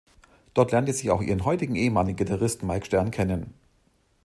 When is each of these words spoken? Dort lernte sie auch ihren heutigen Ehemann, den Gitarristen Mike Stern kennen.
Dort 0.55 0.71
lernte 0.71 0.93
sie 0.93 1.11
auch 1.11 1.21
ihren 1.21 1.45
heutigen 1.45 1.75
Ehemann, 1.75 2.07
den 2.07 2.15
Gitarristen 2.15 2.65
Mike 2.65 2.87
Stern 2.87 3.11
kennen. 3.11 3.53